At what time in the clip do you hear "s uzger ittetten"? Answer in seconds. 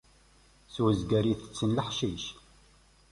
0.73-1.69